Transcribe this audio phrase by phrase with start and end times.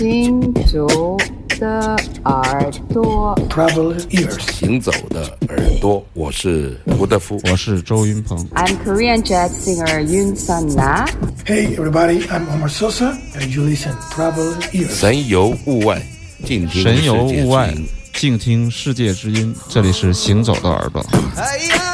[0.00, 1.18] 行走
[1.58, 4.50] 的耳朵，Travel ears.
[4.50, 7.38] 行走的耳朵，我是吴德夫。
[7.50, 8.38] 我是周云鹏。
[8.54, 11.06] I'm Korean jazz singer Yoon Sun Na.
[11.44, 14.88] Hey, everybody, I'm Omar Sosa, and you listen Travel ears.
[14.88, 16.00] 神游物外，
[16.46, 19.54] 静听神游世界之物外音，静听世界之音。
[19.68, 21.04] 这里是行走的耳朵。
[21.36, 21.89] 哎呀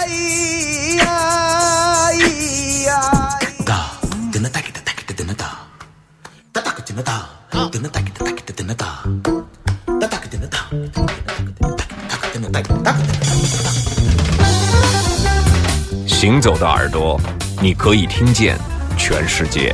[16.07, 17.21] 行走的耳朵，
[17.63, 18.59] 你可以听见
[18.97, 19.73] 全世界。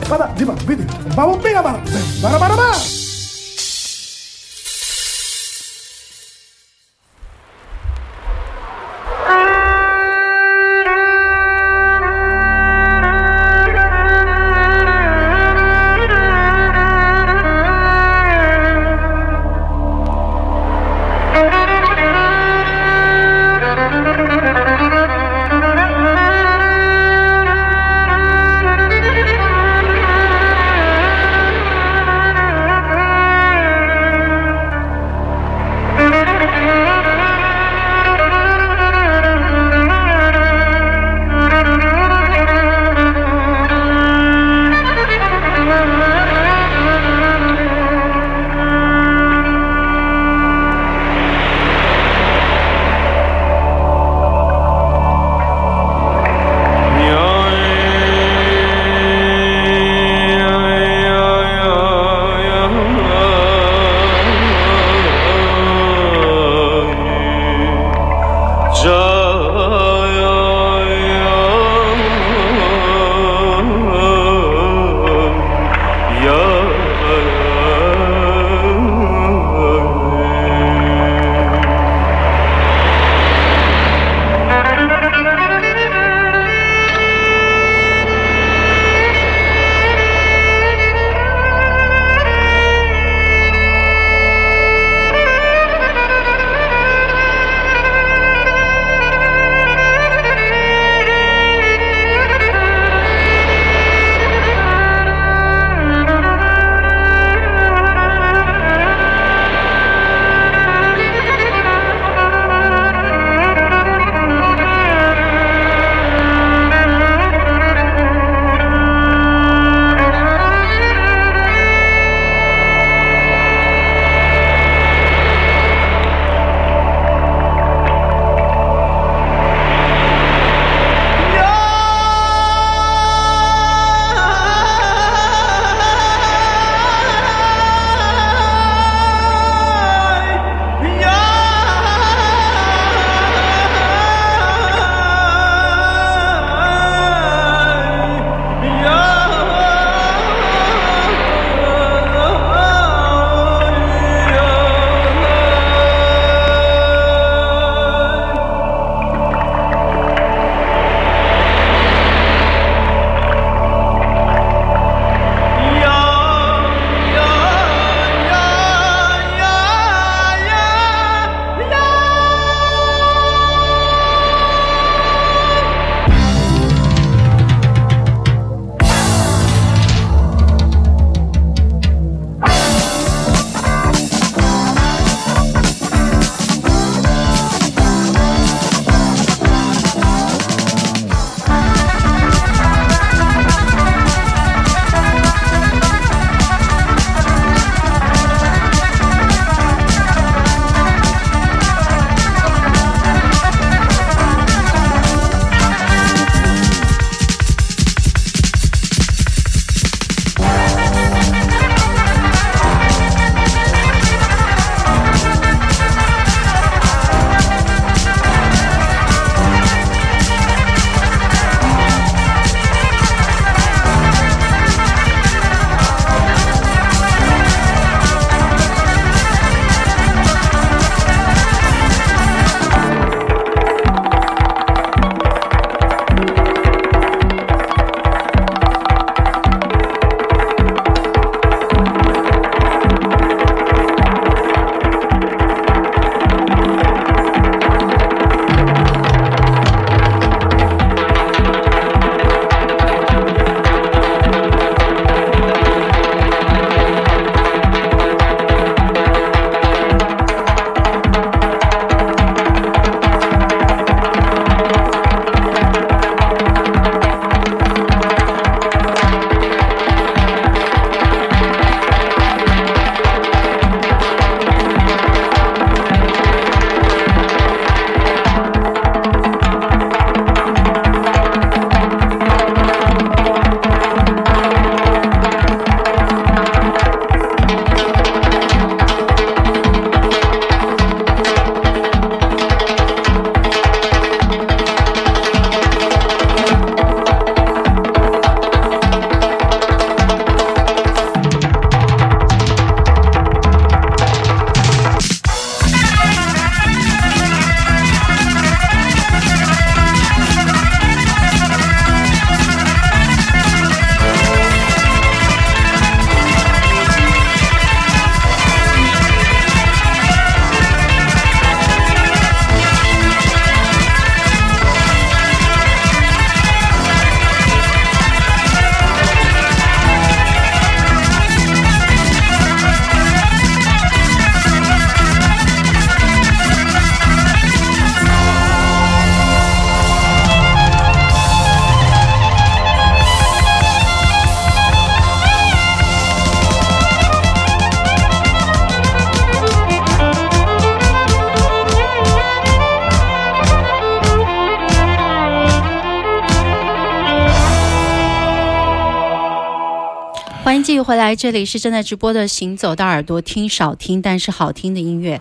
[360.83, 365.21] 回来，这里是正在直播的《行走的耳朵》，听少听但是好听的音乐。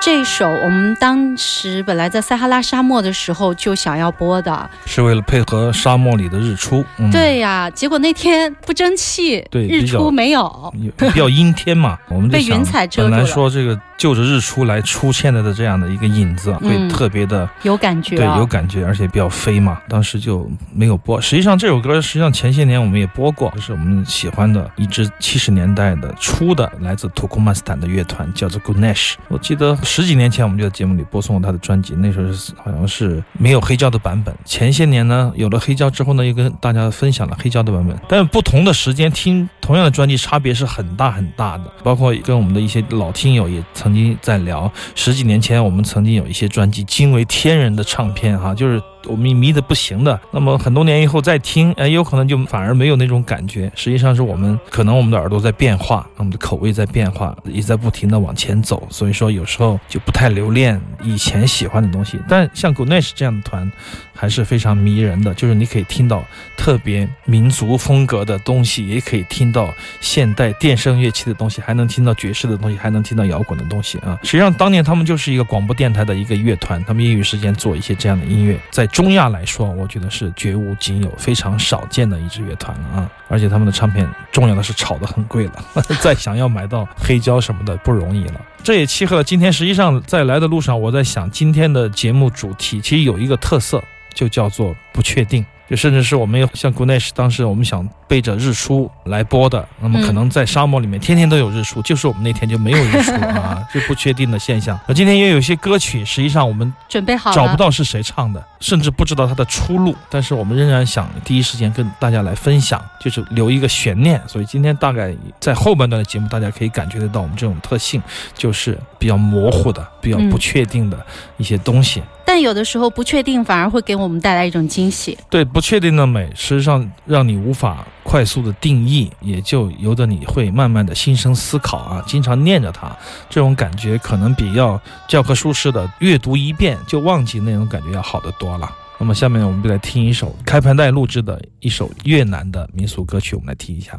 [0.00, 6.84] 这首我们当时本来在撒哈拉沙漠的时候就想要播的，是为了配合沙漠里的日出。
[6.98, 10.74] 嗯、对呀，结果那天不争气，对日出没有。
[10.96, 19.80] 比较阴天嘛， 我们被云彩遮住了本来说这个就着日出来出现的这样的一个影子，会嗯特别的、有感觉、对啊，有感觉，而且比较飞嘛。
[19.88, 21.20] 当时就没有播。
[21.20, 29.14] 实际上这首歌，实际上前些年我们也播过，就是我们喜欢的一支七十年代的初的来自土库曼斯坦的乐团，叫做 Gunesh。
[29.28, 32.26] 我记得十几年前我们就在节目里播送过他的专辑，那时候
[32.62, 34.34] 好像是没有黑胶的版本。
[34.44, 37.98] 前些年呢，有了黑胶之后呢，又跟大家分享了黑胶的版本。
[38.08, 41.64] 但不同的时间听同样的专辑，差别是很大很大的。
[41.82, 50.18] 包括跟我们的一些老听友也曾经在聊，十几年前我们曾经有一些专辑惊为天人的唱片哈、就是我们迷的不行的。
[50.30, 53.70] 那么很多年以后再听，哎，有可能就反而没有那种感觉。
[53.74, 58.86] 实际上是我们可能我们的耳朵在变化，我们的口味在变化，也在不停的往前走。
[58.90, 62.18] 所以说有时候就不太留恋以前喜欢的东西。
[62.28, 63.70] 但像 Gunesh 这样的团，
[64.14, 66.24] 还是非常迷人的，就是你可以听到
[66.56, 74.18] 特别民族风格的东西，也可以听到现代电声乐器的东西，还能听到爵士的东西，还能听到摇滚的东西啊。
[74.22, 83.10] 实际上，当年他们就是一个广播电台的一个乐团，他们业余时间做一些这样的音乐，在中亚来说，我觉得是绝无仅有、非常少见的一支乐团了啊。
[83.28, 85.64] 而且他们的唱片，重要的是炒得很贵了，
[86.02, 88.40] 再想要买到黑胶什么的不容易了。
[88.62, 93.82] 这也契合了今天，实际上在来的路上，我在想今天的节目主题其实有一个特色，
[94.14, 95.44] 就叫做不确定。
[95.70, 104.78] 就甚至是我们有像 Gunesh 当时我们想背着日出来播的，那么可能在沙漠里面天天都有日出，就是我们那天就没有日出啊， 就不确定的现象。
[104.86, 114.20] 那今天也有一些歌曲，实际上我们准备好，找不到是谁唱的，甚至不知道它的出路，但是我们仍然想第一时间跟大家来分享，就是留一个悬念。
[114.26, 118.02] 所以今天大概在后半段的节目，大家可以感觉得到我们这种特性，
[118.34, 120.98] 就是比较模糊的、比较不确定的
[121.38, 122.02] 一些东西。
[122.24, 125.16] 但有的时候不确定反而会给我们带来一种惊惊喜。
[125.30, 132.90] 对不确定的美，实际上让你无法快速的定义，也就由得你会慢慢的心生思考啊，经常念着它，
[133.30, 138.68] 这种感觉可能比要教科书式的阅读一遍就忘记那种感觉要好得多了。
[138.98, 143.98] 那么下面我们就来听一首开盘带录制的一首越南的民俗歌曲，我们来听一下。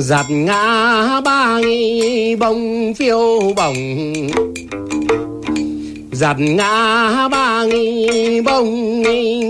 [0.00, 3.74] Giặt ngã ba nghi bông phiêu bồng
[6.12, 9.46] giặt ngã ba nghi bông nghi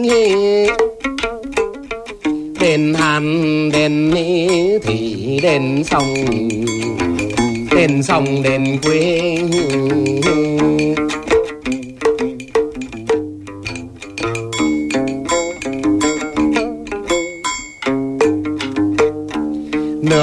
[2.67, 4.11] đền hàn, đền
[4.83, 6.15] thì đền sông.
[7.77, 9.39] Đền sông, đền quê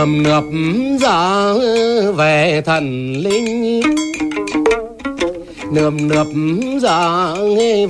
[0.03, 0.43] nườm nượp
[0.99, 1.59] giờ
[2.11, 3.81] về thần linh.
[5.71, 6.27] Nườm nượp
[6.81, 7.35] giờ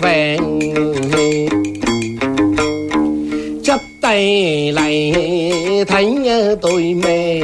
[0.01, 0.37] về
[3.63, 5.13] chắp tay lại
[5.87, 6.25] thánh
[6.61, 7.41] tôi mê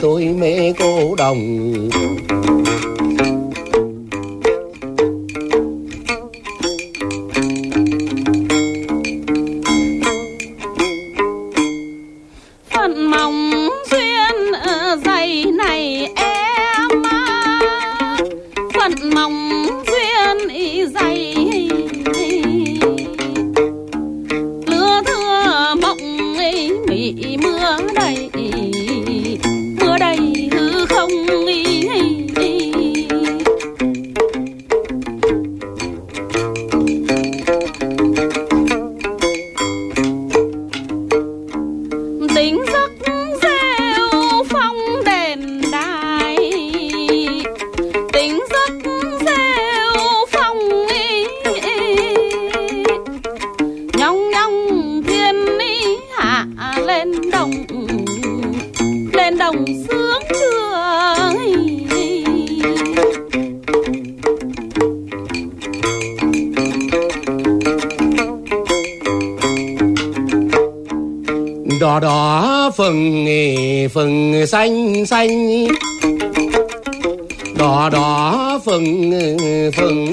[0.00, 1.67] tôi mê cô đồng.
[71.80, 73.26] Đỏ đỏ, phừng
[73.94, 75.66] phừng xanh xanh.
[77.58, 79.12] Đỏ đỏ, phừng
[79.76, 80.12] phừng.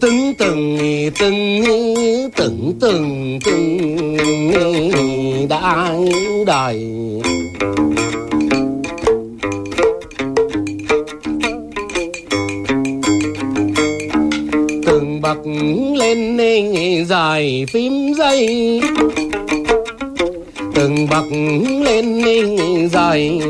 [0.00, 0.78] Từng từng
[1.18, 1.62] từng
[2.36, 3.88] từng từng từng
[5.48, 6.12] đại
[6.46, 6.99] đời
[16.62, 18.80] lên dài phím dây.
[20.74, 21.24] Từng bậc
[21.84, 23.40] lên nè dài.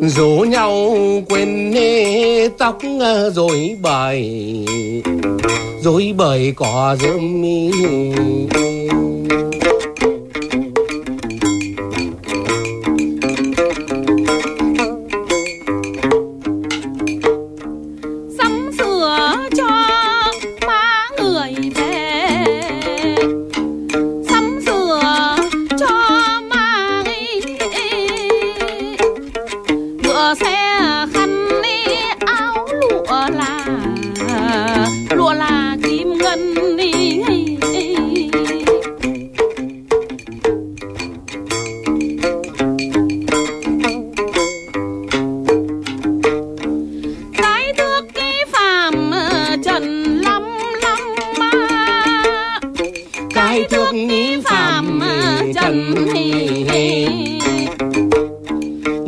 [0.00, 0.96] Rủ nhau
[1.28, 2.78] quên nê tóc
[3.34, 4.46] rồi bời
[5.82, 7.70] rồi bời cỏ rơm mi.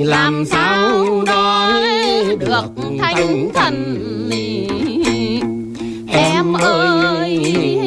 [0.05, 1.73] Làm sao đó
[2.39, 2.65] được
[3.01, 4.01] thanh thần
[6.09, 7.84] em ơi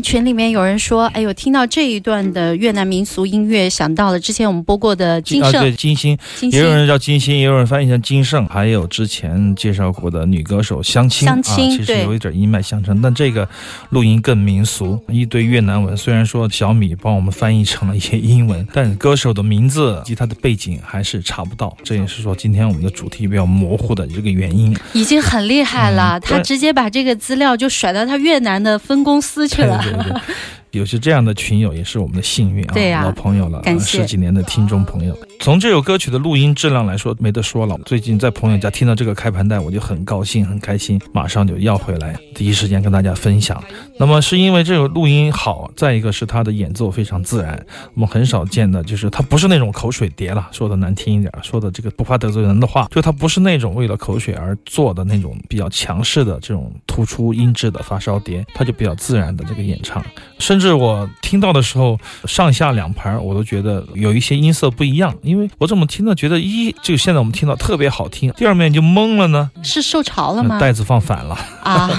[0.00, 6.16] 们群里面有人说，哎呦，听到这一段的越南民俗音乐，想到了之前我们播过的金啊，圣，对，金星，
[6.50, 13.46] 也有人，叫金星，也有人翻译成金圣，还有之前介绍过的女歌手相亲，相亲啊，其实有一点一脉相承，但这个
[13.90, 15.94] 录音更民俗，一堆越南文。
[15.94, 24.74] 虽然说小米帮我们翻译成了一些英文，但歌手的名字及他的背景还是查不到，这也是说今天我们的主题比较模糊的这个原因。
[24.94, 29.84] 已经很厉害了，嗯他直接把这个资料就甩到他越南的分公司去了。
[29.92, 30.34] 对对对。
[30.72, 35.16] 有些这样的群友也是我们的幸运啊，老朋友了，感谢十几年的听众朋友。
[35.40, 37.76] 从这首歌曲的录音质量来说，没得说了。
[37.84, 43.62] 最近在朋友家听到这个开盘带，我就很高兴、很开心，马上就要回来，第一时间跟大家分享。
[43.98, 47.58] 那么是因为这个录音好，再一个是他的演奏非常自然，
[47.94, 60.04] 我们很少见的，就是他不是那种口水碟了，说的难听一点，说的这个不怕得罪人的话，就他不是那种为了口水而做的那种比较强势的这种突出音质的发烧碟，他就比较自然的这个演唱。
[60.38, 70.58] 甚至我听到的时候，上下两盘我都觉得有一些音色不一样，因为我怎么听呢，觉得一就现在我们听到特别好听，第二面就懵了呢，是受潮了吗？
[70.60, 71.36] 袋子放反了。
[71.62, 71.90] 啊，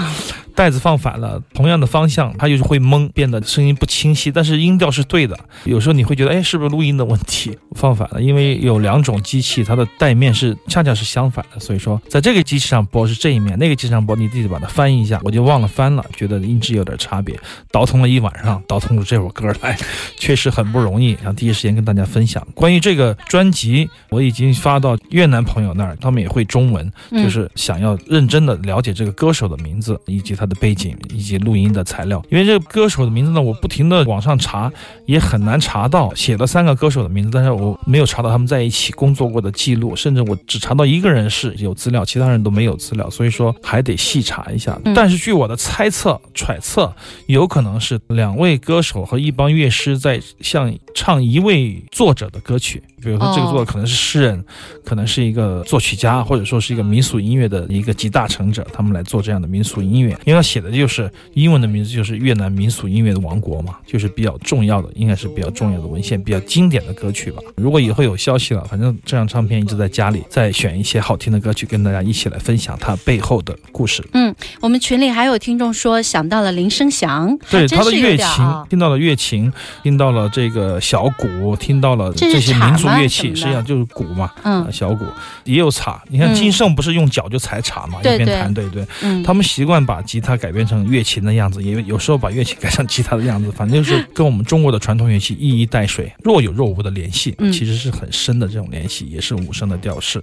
[0.54, 5.38] 袋子放反了，同样的方向，它就是会懵，变得声音不清晰，但是音调是对的。
[5.64, 8.22] 有时候你会觉得，哎，是不是录音的问题放反了？
[8.22, 17.38] 因为有两种机器，它的带面是恰恰是相反的，所以说在这个机器上播是这一面，那个机器上播你自己把它翻译一下，我就忘了翻了，觉得音质有点差别，
[17.70, 19.76] 倒腾了一晚上，倒腾出这首歌来，
[20.16, 21.12] 确实很不容易。
[21.12, 32.22] 然后第一时间跟大家分享关于这个专辑，我已经发到越南朋友那儿，他们也会中文，就是想要认真的了解这个歌手的名字以及他的背景以及录音的材料。
[32.30, 34.72] 因为这个歌手的名字呢，我不停的网上查，
[35.06, 36.14] 也很难查到。
[36.14, 44.78] 写了三个歌手的名字，但是我没有查到他们在一起工作过的记录，甚至我只查到一个人是有资料，其他人都没有资料，所以说还得细查一下。
[44.84, 46.94] 嗯但是据我的猜测、揣测，
[47.26, 52.82] 有可能是两位歌手和一帮乐师在向唱一位作者的歌曲。
[53.02, 54.44] 比如说，这个作者可能是诗人，
[54.84, 60.10] 可能是一个作曲家，或者说是一个民俗音乐的一个集大成者，他们来做这样的民俗音乐。
[60.24, 67.42] 因为他写的就是英文的名字，就是越南民俗音乐的王国嘛，就是比较重要的，应该是比较重要的文献，比较经典的歌曲吧。
[67.56, 74.02] 如果以后有消息了，反正这张唱片一直在家里，再选一些好听的歌曲，跟大家一起来分享它背后的故事。
[74.12, 84.30] 嗯，我们群里还有听众说想到了林声祥，对他的乐琴听到了乐琴，听到了这个小鼓，听到了这些民族乐器，实际上就是鼓嘛，
[84.72, 85.04] 小鼓
[85.44, 85.98] 也有镲。
[86.08, 86.34] 你看嗯。
[86.34, 88.84] 金圣不是用脚就踩镲嘛，一边弹，对对。
[89.02, 97.52] 嗯，他们习惯把吉他改编成乐器的样子，也有时候把乐器改成吉他的样子，反正就是跟我们中国的传统乐器一衣带水，若有若无的联系，嗯。
[97.52, 100.22] 其实是很深的这种联系，也是五声的调式。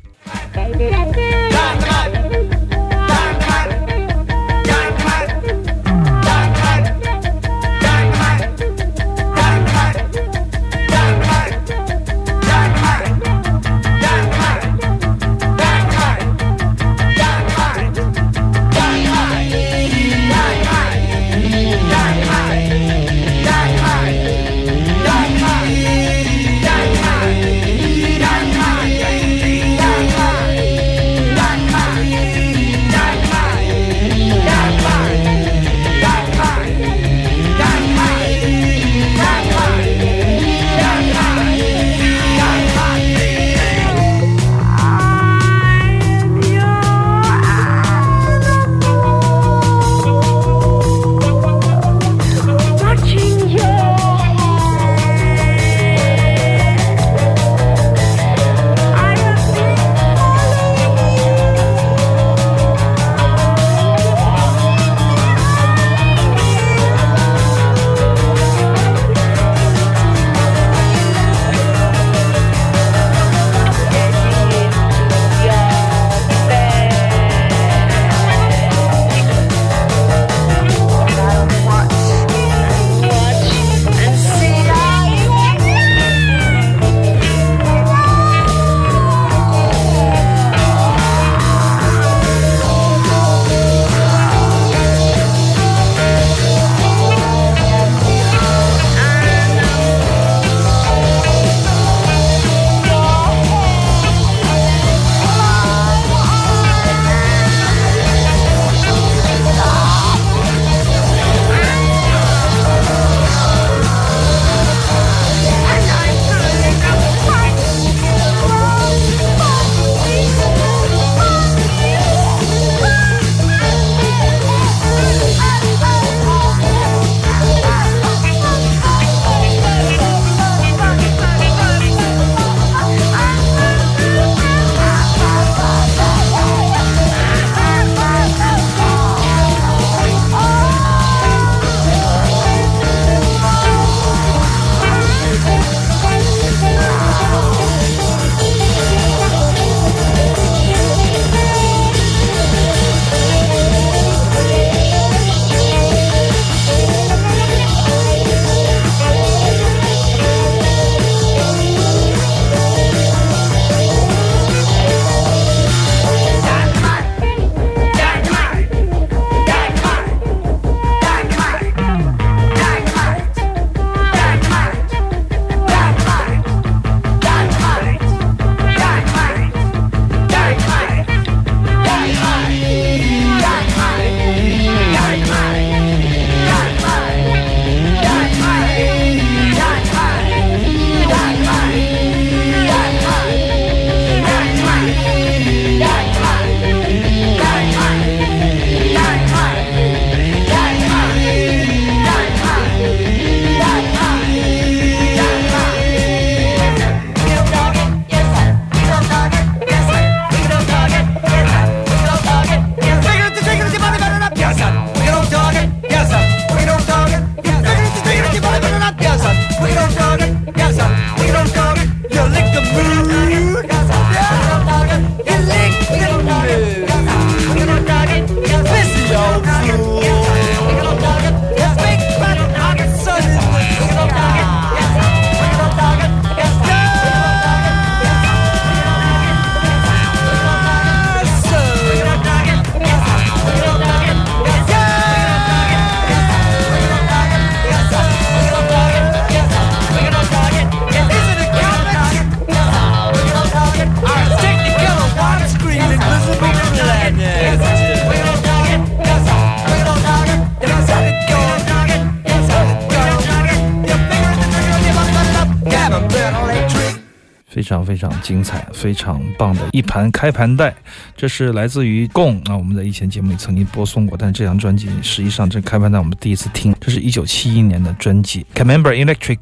[267.69, 270.75] 常非常精彩，非常棒的一盘开盘带。
[271.15, 279.38] 这是来自于 Gong 啊，我们在以前节目里曾经播送过，但是这张专辑实际上这开盘带我们第一次听，这是一九七一年的专辑《Remember Electric》。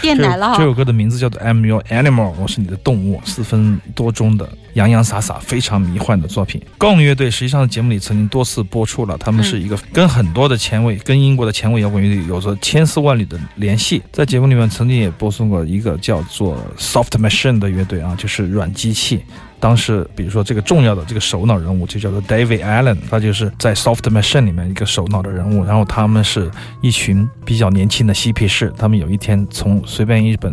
[0.00, 6.60] 电奶了哈这首歌的名字叫做《I'm Your Animal》，我是你的动物，四分多钟的洋洋洒洒、非常迷幻的作品。
[6.78, 14.02] Gong 乐队实际上在节目里曾经多次播出了，他们是一个跟很多的前卫、跟英国的前卫摇滚乐队有着千丝万缕的联系。
[14.12, 19.22] 在节目里面曾经也播送过一个叫做 Soft Machine 的乐队啊，就是软机器。
[19.62, 25.64] 当时，比如说这个重要的这个首脑人物就叫做 David Allen，他就是在 Soft Machine 里面一个首脑的人物。
[25.64, 30.52] 然后他们是一群比较年轻的嬉皮士，他们有一天从随便一本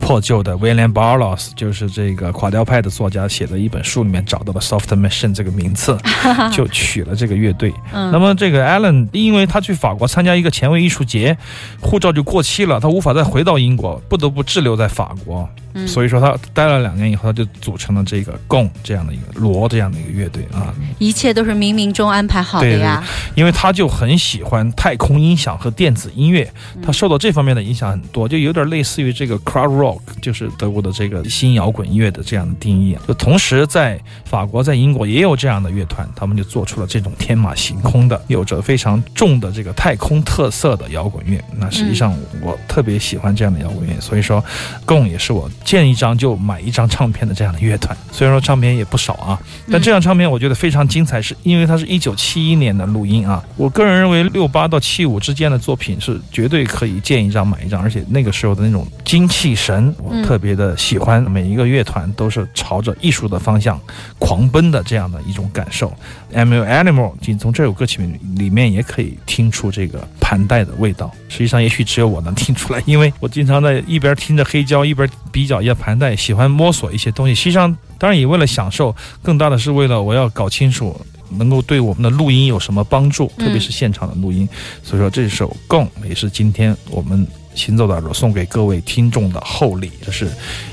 [0.00, 5.98] 破旧的 William Barlows，就是这个垮掉派的作家写的一本书里面找到了 Soft Machine 这个名字，
[6.50, 7.74] 就取了这个乐队。
[7.92, 11.36] 嗯那么这个 Allen 因为他去法国参加一个前卫艺术节，
[11.82, 15.46] 护照就过期了，他无法再回到英国，不得不滞留在法国。
[15.74, 20.74] 嗯所以说他待了两年以后，他就组成了这个 Gong 这样的一个罗这样的一个乐队啊。
[20.98, 23.02] 一切都是冥冥中安排好的呀。
[23.34, 26.50] 因为他就很喜欢太空音响和电子音乐，
[26.82, 32.96] 他受到这方面的影响很多，就有点类似于这个 crowd rock，就是德国的这个新摇滚音乐的这样的定义。
[33.06, 41.42] 就同时在法国、在英国也有这样的乐团，他们就做出了这种天马行空的、有着非常重的这个太空特色的摇滚乐。
[41.58, 44.42] 那实际上我特别喜欢这样的摇滚乐，所以说
[44.86, 47.96] Gong 也是我见一张就买一张唱片的这样的乐团。
[48.10, 53.42] 虽然说唱片也不少啊，但这张唱片我觉得非常精彩，是因为它是一九七一年的录音啊。
[53.56, 61.22] 我个人认为六八到七五之间的作品是绝对可以见一张买一张，而且那个时候的那种精气神，我特别的喜欢。
[61.30, 63.80] 每一个乐团都是朝着艺术的方向
[64.18, 65.92] 狂奔的这样的一种感受。
[66.32, 68.02] Your Animal，仅从这首歌曲
[68.36, 71.10] 里面也可以听出这个盘带的味道。
[71.28, 77.34] 实际上，也许只有我能听出来，因为我经常在一边听着黑胶，一边比较一下盘带，喜欢摸索一些东西。
[77.34, 80.98] 实际上，当然也为了享受，更大的是为了我要搞清楚。
[81.28, 83.26] 能够对我们的录音有什么帮助？
[83.36, 84.48] 特别是现场的录音。
[84.84, 87.26] 所以说，这首《Gong》也是今天我们
[87.56, 89.90] 行走的耳朵送给各位听众的厚礼。
[90.04, 90.28] 这是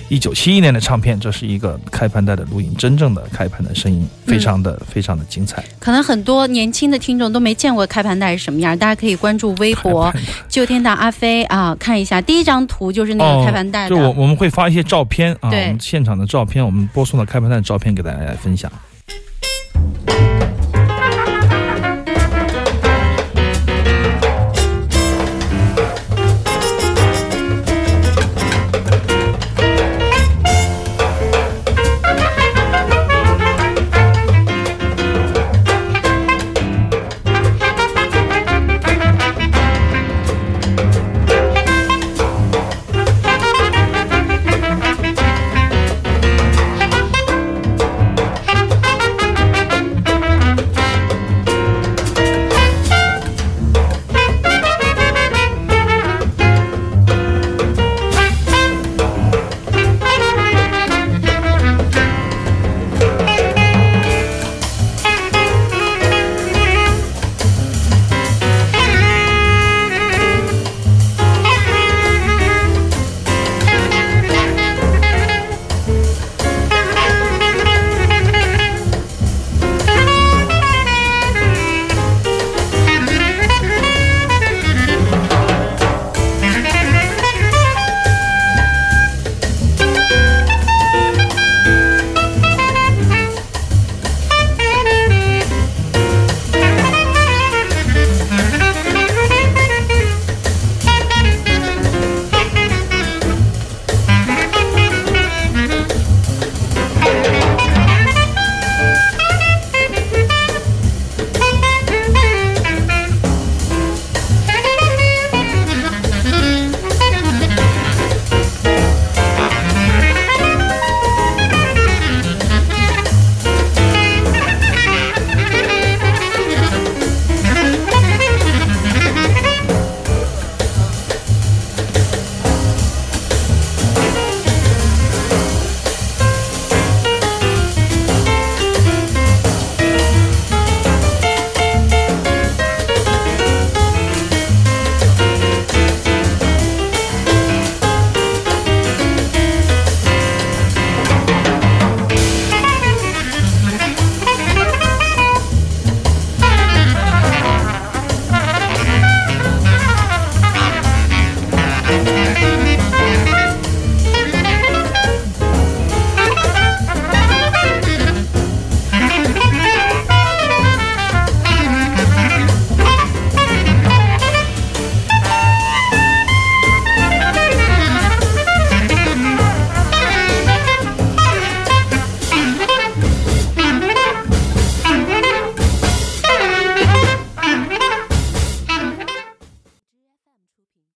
[0.10, 5.64] 一九七一年的唱片，这是一个开盘带的录音，真正的开盘的声音，非常的、非常的精彩。
[5.80, 10.14] 可能很多年轻的听众都没见过开盘带是什么样，大家可以关注微博
[10.48, 13.96] “旧天大阿飞”啊，看一下第一张图就是那个开盘带的。
[13.96, 18.72] 哦就我我们会发一些照片啊，我们现场的照片，我们播送的开盘带的照片给大家来分享。